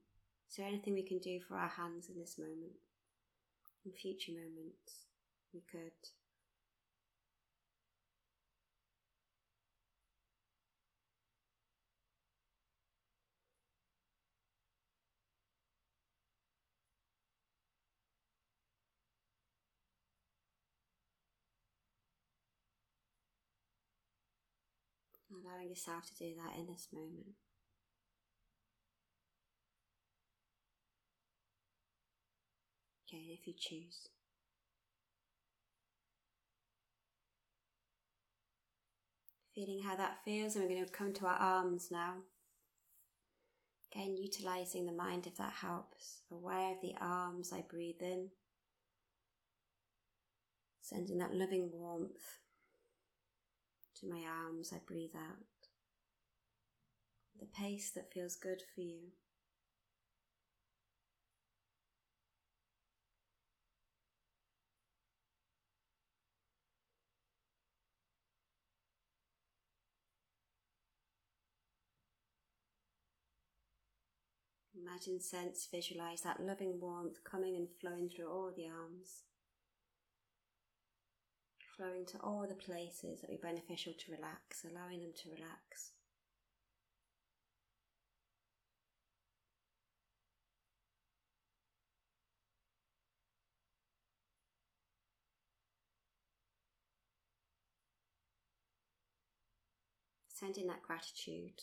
Is 0.49 0.56
there 0.56 0.67
anything 0.67 0.93
we 0.93 1.04
can 1.04 1.19
do 1.19 1.39
for 1.39 1.56
our 1.56 1.69
hands 1.69 2.10
in 2.10 2.19
this 2.19 2.38
moment? 2.38 2.73
In 3.86 3.91
future 3.91 4.32
moments, 4.32 5.06
we 5.54 5.62
could. 5.71 5.93
Allowing 25.49 25.69
yourself 25.69 26.05
to 26.05 26.15
do 26.15 26.33
that 26.35 26.59
in 26.59 26.67
this 26.67 26.88
moment. 26.93 27.35
Okay, 33.07 33.38
if 33.39 33.47
you 33.47 33.53
choose. 33.57 34.07
Feeling 39.55 39.81
how 39.83 39.95
that 39.95 40.23
feels, 40.23 40.55
and 40.55 40.63
we're 40.63 40.75
going 40.75 40.85
to 40.85 40.91
come 40.91 41.12
to 41.13 41.25
our 41.25 41.35
arms 41.35 41.89
now. 41.91 42.13
Again, 43.91 44.15
utilizing 44.15 44.85
the 44.85 44.91
mind 44.91 45.25
if 45.25 45.38
that 45.38 45.53
helps. 45.53 46.21
Aware 46.31 46.73
of 46.73 46.81
the 46.81 46.93
arms, 47.01 47.51
I 47.51 47.63
breathe 47.67 48.01
in, 48.01 48.29
sending 50.81 51.17
that 51.17 51.33
loving 51.33 51.71
warmth 51.73 52.38
to 53.99 54.09
my 54.09 54.23
arms, 54.25 54.71
I 54.73 54.77
breathe 54.85 55.15
out. 55.15 55.45
The 57.39 57.45
pace 57.45 57.91
that 57.91 58.12
feels 58.13 58.35
good 58.35 58.62
for 58.75 58.81
you. 58.81 59.12
Imagine, 74.81 75.19
sense, 75.21 75.67
visualize 75.71 76.21
that 76.21 76.45
loving 76.45 76.79
warmth 76.79 77.23
coming 77.23 77.55
and 77.55 77.67
flowing 77.79 78.09
through 78.09 78.29
all 78.29 78.51
the 78.55 78.67
arms 78.67 79.23
flowing 81.80 82.06
to 82.06 82.18
all 82.22 82.46
the 82.46 82.56
places 82.56 83.22
that 83.22 83.30
would 83.30 83.42
be 83.42 83.48
beneficial 83.48 83.94
to 83.94 84.12
relax, 84.12 84.65
allowing 84.65 85.00
them 85.00 85.13
to 85.15 85.30
relax. 85.30 85.92
Sending 100.28 100.68
that 100.68 100.82
gratitude 100.84 101.62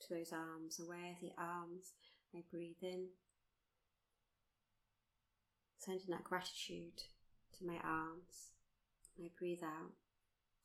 to 0.00 0.14
those 0.14 0.32
arms, 0.32 0.78
aware 0.78 1.12
of 1.12 1.20
the 1.20 1.32
arms, 1.38 1.92
I 2.34 2.40
breathe 2.50 2.76
in, 2.82 3.08
sending 5.78 6.08
that 6.10 6.24
gratitude 6.24 7.02
to 7.58 7.66
my 7.66 7.76
arms. 7.84 8.52
I 9.18 9.30
breathe 9.38 9.62
out. 9.62 9.92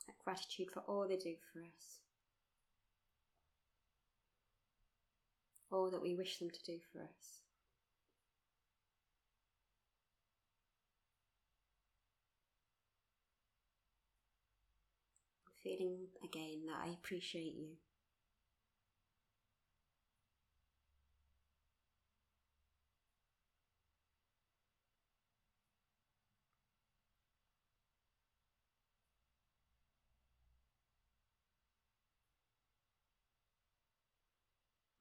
That 0.07 0.17
gratitude 0.23 0.71
for 0.73 0.81
all 0.87 1.07
they 1.07 1.17
do 1.17 1.35
for 1.51 1.59
us. 1.59 1.99
All 5.71 5.91
that 5.91 6.01
we 6.01 6.15
wish 6.15 6.39
them 6.39 6.49
to 6.49 6.63
do 6.63 6.79
for 6.91 7.01
us. 7.01 7.41
Feeling 15.61 16.07
again 16.23 16.61
that 16.67 16.87
I 16.87 16.93
appreciate 16.93 17.53
you. 17.55 17.86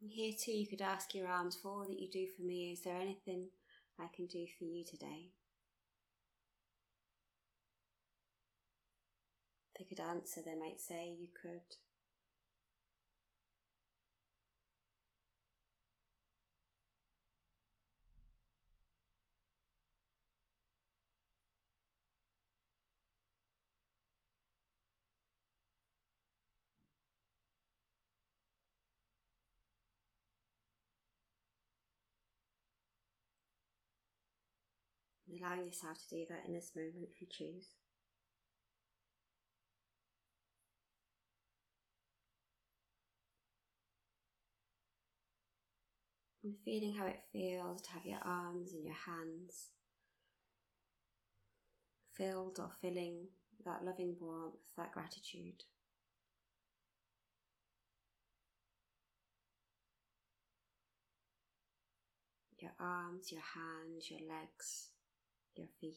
Here 0.08 0.32
too, 0.38 0.52
you 0.52 0.66
could 0.66 0.82
ask 0.82 1.14
your 1.14 1.26
arms 1.26 1.56
for 1.56 1.68
all 1.68 1.86
that 1.86 1.98
you 1.98 2.08
do 2.08 2.26
for 2.36 2.42
me. 2.42 2.72
Is 2.72 2.82
there 2.82 2.96
anything 2.96 3.48
I 3.98 4.06
can 4.14 4.26
do 4.26 4.46
for 4.58 4.64
you 4.64 4.84
today? 4.84 5.30
They 9.78 9.84
could 9.84 10.00
answer, 10.00 10.40
they 10.44 10.54
might 10.54 10.80
say, 10.80 11.14
You 11.18 11.28
could. 11.40 11.76
Allowing 35.40 35.66
yourself 35.66 35.98
to 35.98 36.16
do 36.16 36.24
that 36.28 36.46
in 36.46 36.54
this 36.54 36.72
moment 36.74 37.08
if 37.10 37.20
you 37.20 37.26
choose. 37.30 37.68
And 46.44 46.54
feeling 46.64 46.94
how 46.94 47.06
it 47.06 47.20
feels 47.32 47.82
to 47.82 47.90
have 47.90 48.06
your 48.06 48.20
arms 48.24 48.72
and 48.72 48.84
your 48.84 48.94
hands 48.94 49.70
filled 52.14 52.58
or 52.60 52.70
filling 52.80 53.26
that 53.64 53.84
loving 53.84 54.14
warmth, 54.20 54.54
that 54.76 54.92
gratitude. 54.92 55.64
Your 62.58 62.72
arms, 62.80 63.32
your 63.32 63.42
hands, 63.42 64.10
your 64.10 64.20
legs 64.20 64.90
your 65.56 65.68
feet. 65.80 65.96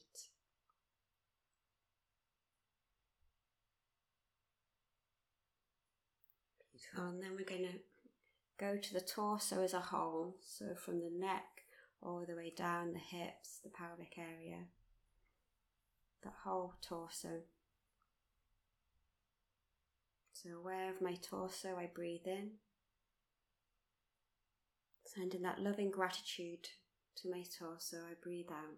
Beautiful. 6.71 7.09
And 7.09 7.23
then 7.23 7.31
we're 7.37 7.45
going 7.45 7.71
to 7.71 7.79
go 8.59 8.77
to 8.77 8.93
the 8.93 9.01
torso 9.01 9.63
as 9.63 9.73
a 9.73 9.79
whole. 9.79 10.35
So 10.45 10.75
from 10.75 10.99
the 10.99 11.11
neck 11.11 11.45
all 12.01 12.23
the 12.27 12.35
way 12.35 12.53
down 12.55 12.93
the 12.93 12.99
hips, 12.99 13.59
the 13.63 13.69
pelvic 13.69 14.17
area, 14.17 14.65
that 16.23 16.33
whole 16.43 16.75
torso. 16.81 17.41
So 20.33 20.49
aware 20.57 20.89
of 20.89 21.01
my 21.01 21.15
torso, 21.15 21.75
I 21.77 21.89
breathe 21.93 22.25
in, 22.25 22.51
sending 25.05 25.41
that 25.41 25.59
loving 25.59 25.91
gratitude 25.91 26.69
to 27.17 27.29
my 27.29 27.43
torso, 27.57 27.97
I 28.09 28.13
breathe 28.21 28.51
out. 28.51 28.77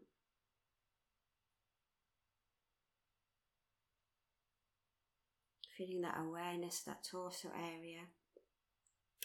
Feeling 5.82 6.02
that 6.02 6.20
awareness, 6.20 6.82
that 6.82 7.04
torso 7.04 7.50
area 7.56 8.02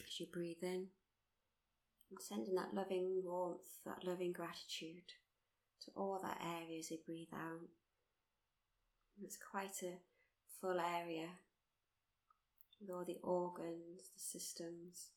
as 0.01 0.21
you 0.21 0.27
breathe 0.33 0.63
in. 0.63 0.87
And 2.11 2.21
sending 2.21 2.55
that 2.55 2.73
loving 2.73 3.23
warmth, 3.25 3.83
that 3.85 4.05
loving 4.05 4.33
gratitude 4.33 5.13
to 5.85 5.91
all 5.97 6.21
that 6.23 6.41
area 6.41 6.79
as 6.79 6.91
you 6.91 6.99
breathe 7.05 7.35
out. 7.35 7.69
It's 9.23 9.37
quite 9.37 9.83
a 9.83 9.99
full 10.61 10.79
area 10.79 11.29
with 12.81 12.91
all 12.91 13.05
the 13.05 13.19
organs, 13.23 14.11
the 14.15 14.21
systems, 14.21 15.11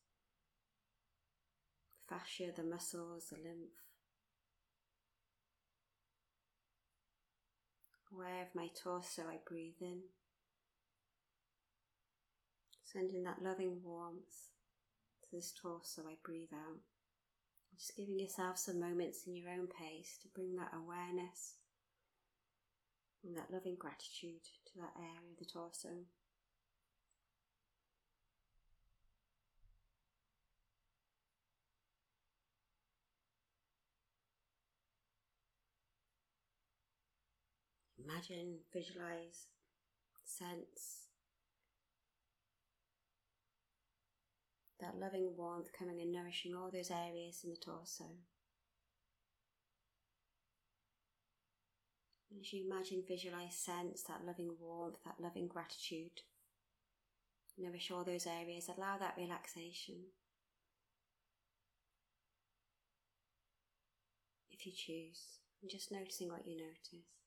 the 2.08 2.14
fascia, 2.14 2.50
the 2.54 2.64
muscles, 2.64 3.26
the 3.30 3.36
lymph. 3.36 3.70
Aware 8.12 8.42
of 8.42 8.54
my 8.54 8.68
torso, 8.82 9.22
I 9.22 9.38
breathe 9.46 9.80
in 9.80 10.00
sending 12.92 13.22
that 13.22 13.42
loving 13.42 13.80
warmth 13.84 14.50
to 15.22 15.28
this 15.32 15.52
torso. 15.52 16.02
I 16.08 16.16
breathe 16.24 16.52
out. 16.52 16.80
Just 17.78 17.96
giving 17.96 18.18
yourself 18.18 18.58
some 18.58 18.80
moments 18.80 19.26
in 19.26 19.36
your 19.36 19.48
own 19.48 19.68
pace 19.68 20.18
to 20.22 20.28
bring 20.34 20.56
that 20.56 20.72
awareness 20.74 21.54
and 23.24 23.36
that 23.36 23.50
loving 23.52 23.76
gratitude 23.78 24.42
to 24.66 24.78
that 24.78 24.92
area 24.98 25.30
of 25.30 25.38
the 25.38 25.44
torso. 25.44 25.88
Imagine, 38.04 38.58
visualize, 38.72 39.46
sense 40.24 41.09
that 44.80 44.98
loving 44.98 45.30
warmth 45.36 45.70
coming 45.76 46.00
and 46.00 46.12
nourishing 46.12 46.54
all 46.54 46.70
those 46.72 46.90
areas 46.90 47.40
in 47.44 47.50
the 47.50 47.56
torso. 47.56 48.04
As 52.38 52.52
you 52.52 52.64
imagine, 52.64 53.02
visualize, 53.06 53.54
sense 53.54 54.02
that 54.04 54.24
loving 54.24 54.52
warmth, 54.60 54.98
that 55.04 55.20
loving 55.20 55.48
gratitude, 55.48 56.22
nourish 57.58 57.90
all 57.90 58.04
those 58.04 58.26
areas, 58.26 58.68
allow 58.68 58.98
that 58.98 59.14
relaxation. 59.18 59.96
If 64.50 64.64
you 64.64 64.72
choose, 64.72 65.38
and 65.60 65.70
just 65.70 65.90
noticing 65.90 66.28
what 66.28 66.46
you 66.46 66.56
notice. 66.56 67.19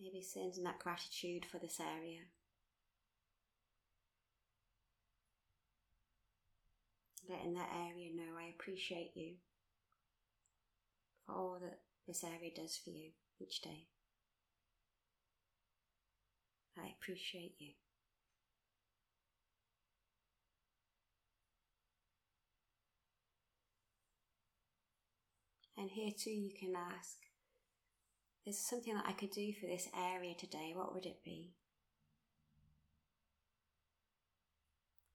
Maybe 0.00 0.22
sending 0.22 0.64
that 0.64 0.78
gratitude 0.78 1.44
for 1.44 1.58
this 1.58 1.78
area. 1.78 2.20
Letting 7.28 7.54
that 7.54 7.68
area 7.72 8.08
know 8.14 8.38
I 8.38 8.54
appreciate 8.54 9.12
you 9.14 9.34
for 11.26 11.34
all 11.34 11.58
that 11.60 11.80
this 12.06 12.24
area 12.24 12.50
does 12.56 12.80
for 12.82 12.90
you 12.90 13.10
each 13.38 13.60
day. 13.60 13.86
I 16.78 16.94
appreciate 16.98 17.54
you. 17.58 17.72
And 25.76 25.90
here 25.90 26.10
too, 26.18 26.30
you 26.30 26.50
can 26.58 26.74
ask 26.74 27.16
there's 28.44 28.58
something 28.58 28.94
that 28.94 29.04
I 29.06 29.12
could 29.12 29.30
do 29.30 29.52
for 29.60 29.66
this 29.66 29.88
area 29.96 30.34
today, 30.34 30.72
what 30.74 30.94
would 30.94 31.06
it 31.06 31.22
be? 31.24 31.52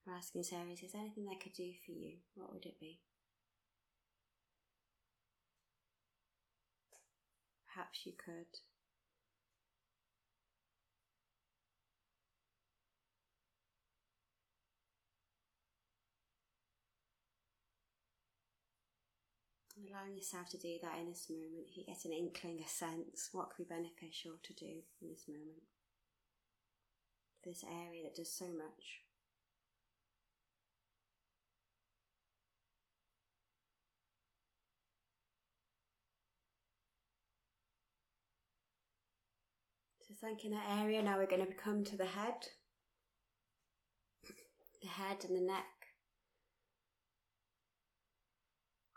I'm 0.08 0.14
asking 0.14 0.44
area, 0.44 0.84
is 0.84 0.92
there 0.92 1.02
anything 1.02 1.28
I 1.30 1.42
could 1.42 1.54
do 1.54 1.72
for 1.86 1.92
you? 1.92 2.18
What 2.36 2.54
would 2.54 2.66
it 2.66 2.80
be? 2.80 3.00
Perhaps 7.74 8.06
you 8.06 8.14
could 8.14 8.60
Allowing 19.92 20.16
yourself 20.16 20.50
to 20.50 20.58
do 20.58 20.78
that 20.82 20.98
in 21.00 21.10
this 21.10 21.28
moment. 21.30 21.68
You 21.76 21.84
get 21.86 22.06
an 22.06 22.14
inkling, 22.14 22.60
a 22.66 22.68
sense, 22.68 23.30
what 23.32 23.50
could 23.50 23.68
be 23.68 23.76
beneficial 23.76 24.34
to 24.42 24.54
do 24.54 24.82
in 25.02 25.10
this 25.10 25.26
moment? 25.28 25.64
This 27.44 27.64
area 27.64 28.04
that 28.04 28.16
does 28.16 28.32
so 28.32 28.46
much. 28.46 29.02
So, 40.08 40.14
thanking 40.22 40.52
that 40.52 40.80
area, 40.82 41.04
now 41.04 41.18
we're 41.18 41.26
going 41.28 41.46
to 41.46 41.54
come 41.54 41.84
to 41.84 41.98
the 41.98 42.06
head, 42.06 42.48
the 44.82 44.88
head 44.88 45.26
and 45.28 45.36
the 45.38 45.42
neck. 45.42 45.75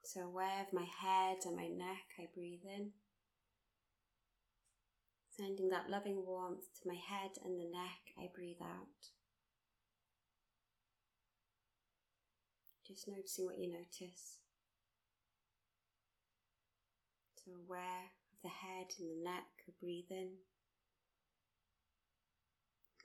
So, 0.08 0.22
aware 0.22 0.62
of 0.62 0.72
my 0.72 0.86
head 1.02 1.36
and 1.44 1.54
my 1.54 1.68
neck, 1.68 2.16
I 2.18 2.28
breathe 2.34 2.64
in. 2.64 2.92
Sending 5.36 5.68
that 5.68 5.90
loving 5.90 6.24
warmth 6.24 6.64
to 6.80 6.88
my 6.88 6.94
head 6.94 7.32
and 7.44 7.60
the 7.60 7.68
neck, 7.68 8.16
I 8.18 8.30
breathe 8.34 8.62
out. 8.62 9.12
Just 12.86 13.06
noticing 13.06 13.44
what 13.44 13.58
you 13.58 13.70
notice. 13.70 14.40
So, 17.44 17.50
aware 17.52 18.08
of 18.32 18.38
the 18.42 18.48
head 18.48 18.86
and 18.98 19.10
the 19.10 19.30
neck, 19.30 19.44
I 19.68 19.72
breathe 19.78 20.10
in 20.10 20.30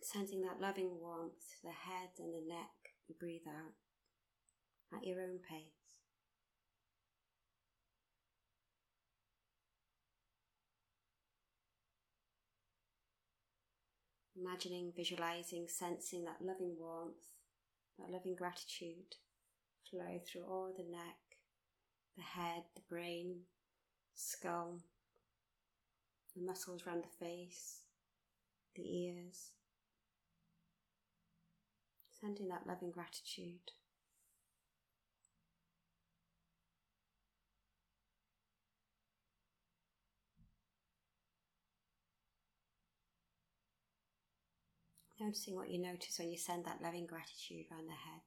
sending 0.01 0.41
that 0.43 0.61
loving 0.61 0.99
warmth 1.01 1.35
to 1.51 1.63
the 1.63 1.75
head 1.91 2.11
and 2.17 2.33
the 2.33 2.47
neck. 2.47 2.95
You 3.09 3.15
breathe 3.19 3.47
out 3.47 3.75
at 4.95 5.05
your 5.05 5.19
own 5.19 5.39
pace. 5.49 5.83
Imagining, 14.43 14.91
visualizing, 14.95 15.67
sensing 15.67 16.25
that 16.25 16.41
loving 16.41 16.75
warmth, 16.77 17.23
that 17.97 18.12
loving 18.12 18.36
gratitude 18.36 19.15
flow 19.89 20.19
through 20.25 20.43
all 20.43 20.73
the 20.75 20.84
neck, 20.84 21.17
the 22.17 22.23
head, 22.23 22.63
the 22.75 22.82
brain, 22.89 23.41
skull, 24.15 24.79
the 26.36 26.43
muscles 26.43 26.82
around 26.86 27.03
the 27.03 27.25
face, 27.25 27.82
the 28.75 28.84
ears 28.84 29.51
sending 32.23 32.47
that 32.47 32.65
loving 32.65 32.91
gratitude. 32.91 33.71
Noticing 45.23 45.55
what 45.55 45.69
you 45.69 45.81
notice 45.81 46.19
when 46.19 46.29
you 46.29 46.38
send 46.38 46.65
that 46.65 46.81
loving 46.81 47.05
gratitude 47.05 47.67
around 47.71 47.88
the 47.88 47.93
head, 47.93 48.23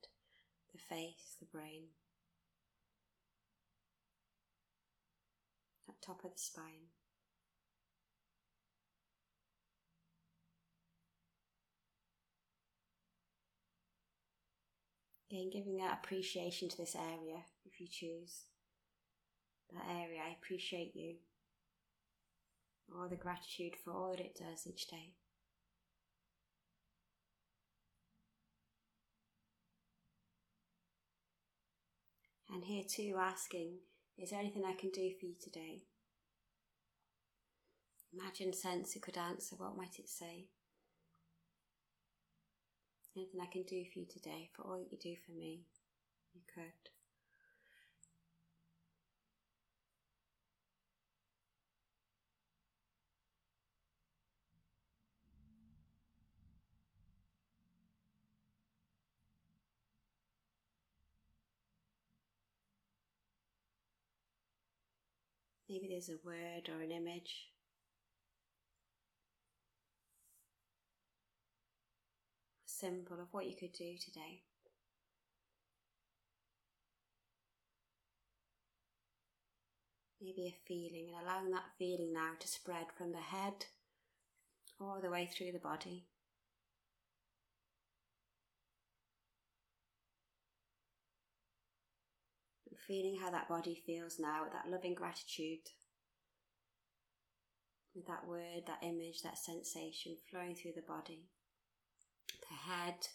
the 0.73 0.79
face, 0.79 1.37
the 1.39 1.45
brain, 1.45 1.89
that 5.87 6.01
top 6.01 6.25
of 6.25 6.33
the 6.33 6.39
spine. 6.39 6.89
Again, 15.31 15.51
giving 15.53 15.77
that 15.77 16.01
appreciation 16.03 16.71
to 16.71 16.79
this 16.79 16.97
area 16.97 17.43
if 17.67 17.79
you 17.79 17.89
choose. 17.91 18.45
That 19.71 19.85
area, 19.91 20.21
I 20.27 20.33
appreciate 20.33 20.97
you. 20.97 21.17
All 22.97 23.09
the 23.11 23.17
gratitude 23.17 23.75
for 23.85 23.93
all 23.93 24.13
that 24.13 24.21
it 24.21 24.39
does 24.39 24.67
each 24.67 24.87
day. 24.87 25.13
And 32.57 32.65
here 32.65 32.85
too, 32.89 33.17
asking, 33.21 33.81
is 34.17 34.31
there 34.31 34.41
anything 34.41 34.65
I 34.65 34.73
can 34.73 34.89
do 34.89 35.11
for 35.21 35.27
you 35.27 35.35
today? 35.39 35.83
Imagine 38.19 38.55
sense 38.55 38.97
it 38.97 39.03
could 39.03 39.19
answer, 39.19 39.57
what 39.57 39.77
might 39.77 39.99
it 39.99 40.09
say? 40.09 40.47
Anything 43.15 43.43
I 43.43 43.53
can 43.53 43.65
do 43.65 43.85
for 43.93 43.99
you 43.99 44.07
today, 44.07 44.49
for 44.57 44.63
all 44.63 44.79
that 44.79 44.91
you 44.91 44.97
do 44.99 45.17
for 45.27 45.33
me, 45.33 45.67
you 46.33 46.41
could. 46.55 46.96
Maybe 65.77 65.89
there's 65.93 66.09
a 66.09 66.17
word 66.25 66.71
or 66.75 66.81
an 66.81 66.91
image 66.91 67.51
a 72.65 72.71
symbol 72.71 73.21
of 73.21 73.29
what 73.33 73.45
you 73.45 73.55
could 73.55 73.75
do 73.75 73.95
today. 74.03 74.41
Maybe 80.19 80.47
a 80.47 80.67
feeling, 80.67 81.09
and 81.15 81.23
allowing 81.23 81.51
that 81.51 81.65
feeling 81.79 82.15
now 82.15 82.31
to 82.41 82.49
spread 82.49 82.87
from 82.97 83.13
the 83.13 83.19
head 83.19 83.67
all 84.81 84.99
the 85.03 85.11
way 85.11 85.27
through 85.31 85.53
the 85.53 85.59
body. 85.59 86.07
Feeling 92.87 93.19
how 93.21 93.31
that 93.31 93.49
body 93.49 93.83
feels 93.87 94.19
now 94.19 94.45
with 94.45 94.53
that 94.53 94.71
loving 94.71 94.95
gratitude, 94.95 95.71
with 97.95 98.07
that 98.07 98.27
word, 98.27 98.65
that 98.67 98.83
image, 98.83 99.23
that 99.23 99.39
sensation 99.39 100.17
flowing 100.31 100.55
through 100.55 100.73
the 100.75 100.83
body 100.83 101.27
the 102.49 102.71
head, 102.71 103.09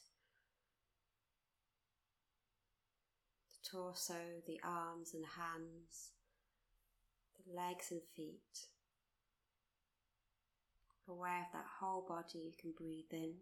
the 3.49 3.69
torso, 3.69 4.41
the 4.47 4.59
arms 4.63 5.13
and 5.13 5.25
hands, 5.37 6.11
the 7.35 7.55
legs 7.55 7.91
and 7.91 8.01
feet. 8.15 8.67
Aware 11.07 11.39
of 11.39 11.53
that 11.53 11.65
whole 11.79 12.05
body, 12.07 12.39
you 12.39 12.53
can 12.59 12.71
breathe 12.77 13.11
in 13.11 13.33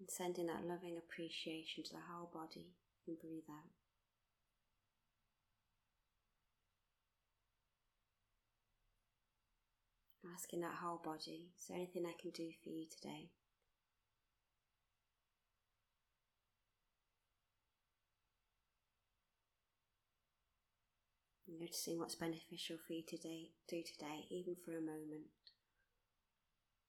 and 0.00 0.08
sending 0.10 0.46
that 0.46 0.66
loving 0.66 0.96
appreciation 0.96 1.84
to 1.84 1.92
the 1.92 2.06
whole 2.10 2.30
body, 2.32 2.74
can 3.04 3.16
breathe 3.20 3.48
out. 3.48 3.77
Asking 10.34 10.60
that 10.60 10.78
whole 10.82 11.00
body, 11.04 11.48
is 11.58 11.66
there 11.68 11.76
anything 11.76 12.04
I 12.06 12.14
can 12.20 12.30
do 12.30 12.50
for 12.62 12.70
you 12.70 12.86
today? 12.90 13.30
Noticing 21.48 21.98
what's 21.98 22.14
beneficial 22.14 22.76
for 22.86 22.92
you 22.92 23.02
today, 23.08 23.50
do 23.68 23.82
today, 23.82 24.26
even 24.30 24.54
for 24.64 24.72
a 24.76 24.80
moment, 24.80 25.32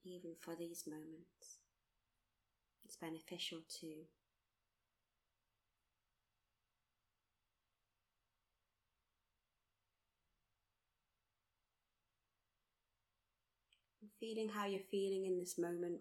even 0.03 0.35
for 0.41 0.55
these 0.55 0.83
moments. 0.85 1.59
It's 2.83 2.97
beneficial 2.97 3.59
too. 3.69 4.05
Feeling 14.19 14.49
how 14.49 14.65
you're 14.65 14.79
feeling 14.91 15.25
in 15.25 15.39
this 15.39 15.57
moment. 15.57 15.99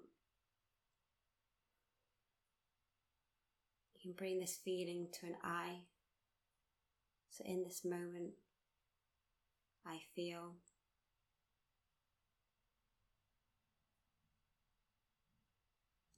You 3.95 4.01
can 4.03 4.13
bring 4.13 4.41
this 4.41 4.59
feeling 4.65 5.09
to 5.21 5.27
an 5.27 5.37
I. 5.43 5.83
So, 7.31 7.45
in 7.45 7.63
this 7.63 7.85
moment, 7.85 8.33
I 9.87 10.01
feel. 10.15 10.55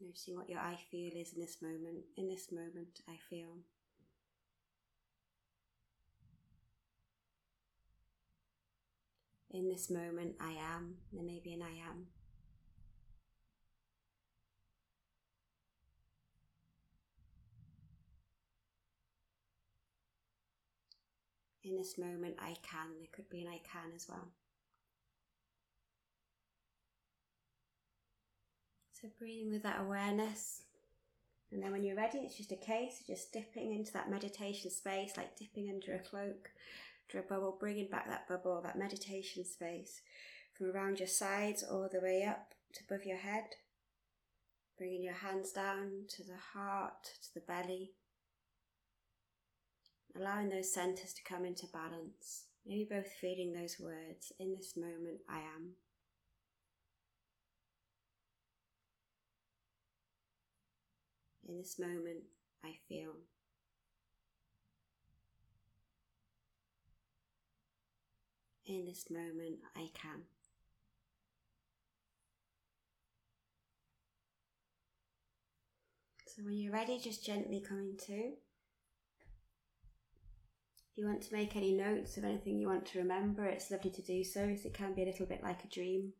Noticing 0.01 0.37
what 0.37 0.49
your 0.49 0.61
I 0.61 0.79
feel 0.91 1.13
is 1.15 1.35
in 1.35 1.41
this 1.41 1.59
moment. 1.61 2.05
In 2.17 2.29
this 2.29 2.51
moment, 2.51 3.01
I 3.09 3.17
feel. 3.29 3.59
In 9.53 9.69
this 9.69 9.91
moment, 9.91 10.37
I 10.41 10.53
am. 10.53 10.95
There 11.13 11.25
may 11.25 11.41
be 11.43 11.53
an 11.55 11.63
I 11.63 11.71
am. 11.89 12.07
In 21.65 21.77
this 21.77 21.99
moment, 21.99 22.37
I 22.39 22.55
can. 22.63 22.97
There 22.99 23.09
could 23.13 23.29
be 23.29 23.43
an 23.43 23.49
I 23.49 23.61
can 23.71 23.91
as 23.95 24.07
well. 24.09 24.29
So 28.93 29.09
breathing 29.19 29.51
with 29.51 29.65
that 29.65 29.81
awareness. 29.81 30.63
And 31.51 31.61
then 31.61 31.73
when 31.73 31.83
you're 31.83 31.97
ready, 31.97 32.19
it's 32.19 32.37
just 32.37 32.53
a 32.53 32.57
case 32.57 33.01
of 33.01 33.07
just 33.09 33.33
dipping 33.33 33.73
into 33.75 33.93
that 33.95 34.11
meditation 34.11 34.71
space, 34.71 35.15
like 35.17 35.37
dipping 35.37 35.69
under 35.69 35.95
a 35.95 36.09
cloak, 36.09 36.51
a 37.19 37.23
bubble, 37.23 37.57
bringing 37.59 37.89
back 37.89 38.09
that 38.09 38.29
bubble, 38.29 38.61
that 38.63 38.79
meditation 38.79 39.45
space 39.45 40.01
from 40.57 40.71
around 40.71 40.99
your 40.99 41.09
sides 41.09 41.63
all 41.63 41.89
the 41.91 42.01
way 42.01 42.25
up 42.29 42.55
to 42.75 42.81
above 42.89 43.05
your 43.05 43.17
head. 43.17 43.45
Bringing 44.79 45.03
your 45.03 45.15
hands 45.15 45.53
down 45.53 46.05
to 46.09 46.23
the 46.23 46.39
heart, 46.55 47.05
to 47.23 47.35
the 47.35 47.41
belly. 47.41 47.93
Allowing 50.17 50.49
those 50.49 50.73
centers 50.73 51.13
to 51.15 51.23
come 51.23 51.45
into 51.45 51.67
balance. 51.67 52.45
Maybe 52.67 52.87
both 52.91 53.11
feeling 53.21 53.53
those 53.53 53.77
words 53.81 54.33
in 54.39 54.55
this 54.55 54.77
moment, 54.77 55.21
I 55.29 55.39
am. 55.39 55.75
In 61.49 61.57
this 61.59 61.79
moment, 61.79 62.25
I 62.65 62.77
feel. 62.89 63.13
In 68.71 68.85
this 68.87 69.11
moment, 69.11 69.59
I 69.75 69.91
can. 69.95 70.21
So 76.29 76.45
when 76.45 76.57
you're 76.57 76.73
ready, 76.73 77.01
just 77.01 77.27
gently 77.27 77.61
coming 77.61 77.97
to. 78.07 78.13
If 78.13 78.37
you 80.95 81.05
want 81.05 81.23
to 81.23 81.35
make 81.35 81.57
any 81.57 81.73
notes 81.73 82.17
of 82.17 82.23
anything 82.23 82.61
you 82.61 82.69
want 82.69 82.87
to 82.87 83.01
remember, 83.01 83.45
it's 83.45 83.73
lovely 83.73 83.91
to 83.91 84.03
do 84.03 84.23
so, 84.23 84.43
as 84.43 84.65
it 84.65 84.73
can 84.73 84.95
be 84.95 85.03
a 85.03 85.07
little 85.07 85.27
bit 85.27 85.43
like 85.43 85.65
a 85.65 85.69
dream. 85.69 86.13